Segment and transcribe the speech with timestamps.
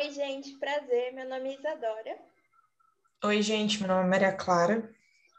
[0.00, 1.12] Oi, gente, prazer.
[1.12, 2.18] Meu nome é Isadora.
[3.22, 4.90] Oi, gente, meu nome é Maria Clara.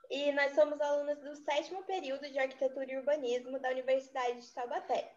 [0.07, 5.11] E nós somos alunas do sétimo período de Arquitetura e Urbanismo da Universidade de Taubaté.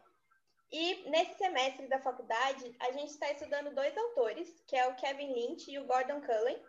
[0.72, 5.34] E nesse semestre da faculdade, a gente está estudando dois autores, que é o Kevin
[5.34, 6.64] Lynch e o Gordon Cullen.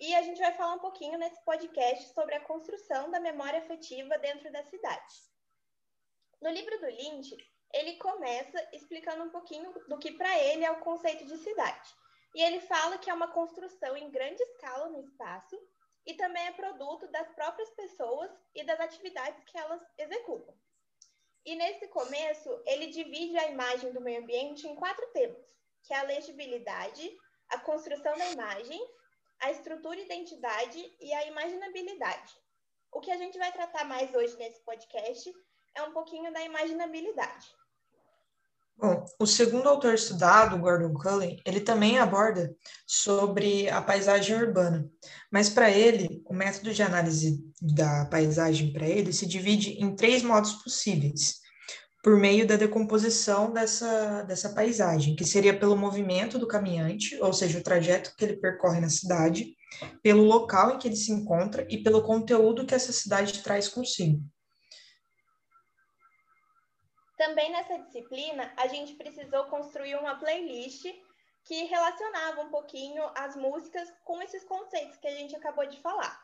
[0.00, 4.18] E a gente vai falar um pouquinho nesse podcast sobre a construção da memória afetiva
[4.18, 5.14] dentro da cidade.
[6.42, 7.36] No livro do Lynch,
[7.72, 11.96] ele começa explicando um pouquinho do que para ele é o conceito de cidade.
[12.34, 15.58] E ele fala que é uma construção em grande escala no espaço
[16.06, 20.54] e também é produto das próprias pessoas e das atividades que elas executam.
[21.44, 25.46] E nesse começo, ele divide a imagem do meio ambiente em quatro temas,
[25.82, 27.16] que é a legibilidade,
[27.48, 28.80] a construção da imagem,
[29.40, 32.36] a estrutura e identidade e a imaginabilidade.
[32.92, 35.32] O que a gente vai tratar mais hoje nesse podcast
[35.74, 37.54] é um pouquinho da imaginabilidade.
[38.80, 42.54] Bom, o segundo autor estudado, Gordon Cullen, ele também aborda
[42.86, 44.88] sobre a paisagem urbana,
[45.32, 50.22] mas para ele, o método de análise da paisagem para ele se divide em três
[50.22, 51.40] modos possíveis,
[52.04, 57.58] por meio da decomposição dessa, dessa paisagem, que seria pelo movimento do caminhante, ou seja,
[57.58, 59.56] o trajeto que ele percorre na cidade,
[60.04, 64.22] pelo local em que ele se encontra e pelo conteúdo que essa cidade traz consigo.
[67.18, 70.86] Também nessa disciplina, a gente precisou construir uma playlist
[71.44, 76.16] que relacionava um pouquinho as músicas com esses conceitos que a gente acabou de falar.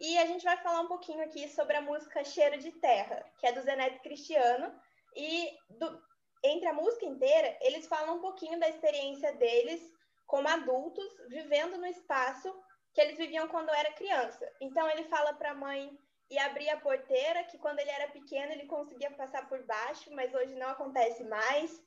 [0.00, 3.46] E a gente vai falar um pouquinho aqui sobre a música Cheiro de Terra, que
[3.46, 4.74] é do Zeneto Cristiano,
[5.14, 6.02] e do,
[6.44, 9.80] entre a música inteira, eles falam um pouquinho da experiência deles
[10.26, 12.52] como adultos, vivendo no espaço
[12.92, 14.50] que eles viviam quando era criança.
[14.60, 15.96] Então ele fala para a mãe
[16.30, 20.34] e abrir a porteira, que quando ele era pequeno ele conseguia passar por baixo, mas
[20.34, 21.80] hoje não acontece mais.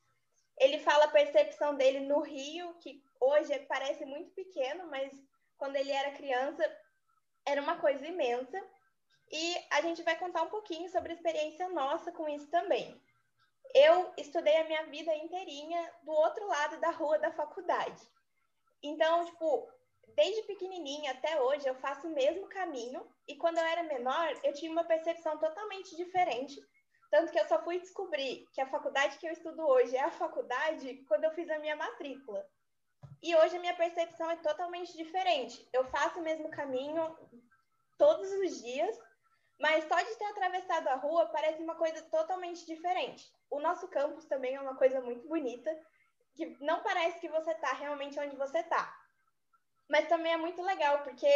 [0.57, 5.11] Ele fala a percepção dele no rio, que hoje parece muito pequeno, mas
[5.57, 6.63] quando ele era criança
[7.45, 8.61] era uma coisa imensa.
[9.31, 12.99] E a gente vai contar um pouquinho sobre a experiência nossa com isso também.
[13.73, 18.01] Eu estudei a minha vida inteirinha do outro lado da rua da faculdade.
[18.81, 19.71] Então, tipo,
[20.19, 24.53] desde pequenininha até hoje eu faço o mesmo caminho e quando eu era menor eu
[24.53, 26.59] tinha uma percepção totalmente diferente.
[27.09, 30.11] Tanto que eu só fui descobrir que a faculdade que eu estudo hoje é a
[30.11, 32.45] faculdade quando eu fiz a minha matrícula.
[33.23, 35.67] E hoje a minha percepção é totalmente diferente.
[35.71, 37.17] Eu faço o mesmo caminho
[37.97, 38.99] todos os dias,
[39.57, 43.31] mas só de ter atravessado a rua parece uma coisa totalmente diferente.
[43.49, 45.71] O nosso campus também é uma coisa muito bonita,
[46.35, 48.98] que não parece que você está realmente onde você está.
[49.99, 51.27] Mas também é muito legal, porque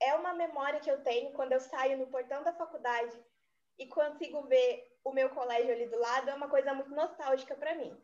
[0.00, 3.14] é uma memória que eu tenho quando eu saio no portão da faculdade
[3.78, 7.74] e consigo ver o meu colégio ali do lado, é uma coisa muito nostálgica para
[7.74, 7.94] mim.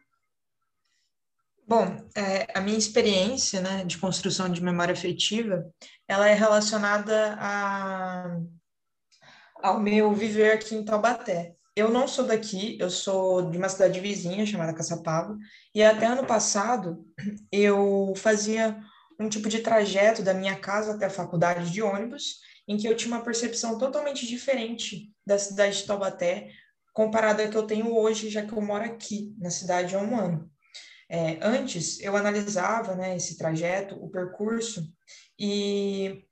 [1.67, 5.73] Bom, é, a minha experiência né, de construção de memória afetiva,
[6.07, 8.39] ela é relacionada a,
[9.63, 11.57] ao meu viver aqui em Taubaté.
[11.75, 15.35] Eu não sou daqui, eu sou de uma cidade vizinha chamada Caçapava,
[15.75, 17.07] e até ano passado
[17.51, 18.79] eu fazia
[19.19, 22.97] um tipo de trajeto da minha casa até a faculdade de ônibus, em que eu
[22.97, 26.51] tinha uma percepção totalmente diferente da cidade de Taubaté,
[26.93, 30.19] comparada à que eu tenho hoje, já que eu moro aqui, na cidade há um
[30.19, 30.51] ano.
[31.09, 34.83] É, antes, eu analisava né, esse trajeto, o percurso,
[35.39, 36.25] e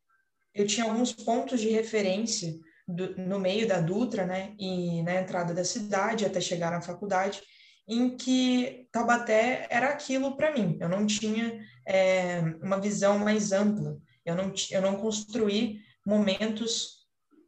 [0.55, 2.55] eu tinha alguns pontos de referência
[2.89, 7.43] do, no meio da Dutra, né, e na entrada da cidade até chegar na faculdade,
[7.87, 10.79] em que Taubaté era aquilo para mim.
[10.81, 13.99] Eu não tinha é, uma visão mais ampla.
[14.25, 17.03] Eu não, eu não construí momentos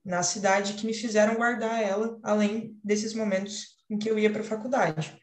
[0.05, 4.43] na cidade que me fizeram guardar ela, além desses momentos em que eu ia para
[4.43, 5.17] a faculdade.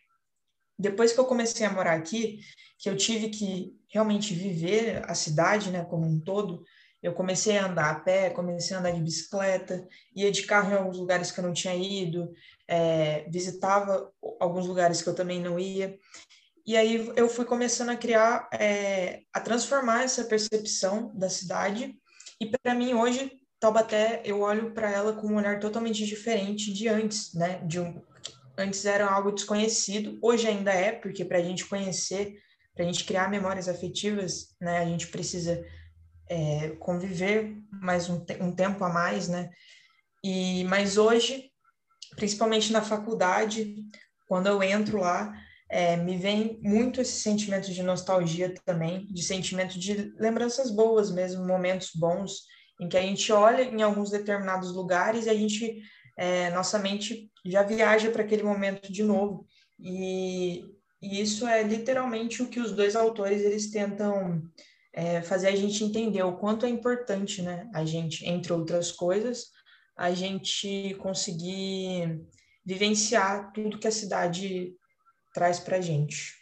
[0.78, 2.40] Depois que eu comecei a morar aqui,
[2.80, 6.64] que eu tive que realmente viver a cidade, né, como um todo,
[7.02, 10.76] eu comecei a andar a pé, comecei a andar de bicicleta, ia de carro em
[10.76, 12.32] alguns lugares que eu não tinha ido,
[12.68, 15.98] é, visitava alguns lugares que eu também não ia.
[16.66, 21.96] E aí eu fui começando a criar, é, a transformar essa percepção da cidade.
[22.40, 26.88] E para mim hoje Taubaté eu olho para ela com um olhar totalmente diferente de
[26.88, 27.62] antes, né?
[27.66, 28.02] De um,
[28.58, 32.38] antes era algo desconhecido, hoje ainda é, porque para a gente conhecer,
[32.76, 34.80] para a gente criar memórias afetivas, né?
[34.80, 35.64] A gente precisa
[36.32, 39.50] é, conviver mais um, um tempo a mais, né?
[40.24, 41.52] E mas hoje,
[42.16, 43.76] principalmente na faculdade,
[44.28, 45.34] quando eu entro lá,
[45.70, 51.46] é, me vem muito esse sentimento de nostalgia também, de sentimento de lembranças boas mesmo,
[51.46, 52.32] momentos bons,
[52.80, 55.82] em que a gente olha em alguns determinados lugares e a gente,
[56.18, 59.46] é, nossa mente já viaja para aquele momento de novo.
[59.80, 60.64] E
[61.02, 64.44] E isso é literalmente o que os dois autores eles tentam
[64.94, 67.70] é, fazer a gente entender o quanto é importante, né?
[67.74, 69.52] A gente, entre outras coisas,
[69.96, 72.22] a gente conseguir
[72.66, 74.74] vivenciar tudo que a cidade
[75.34, 76.41] traz para a gente.